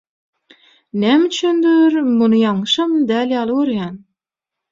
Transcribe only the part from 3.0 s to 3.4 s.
däl